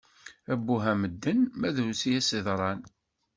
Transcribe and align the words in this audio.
Abbuh 0.53 0.83
a 0.91 0.93
medden, 1.01 1.39
ma 1.59 1.69
drus 1.75 2.01
i 2.09 2.11
as-yeḍran. 2.19 2.79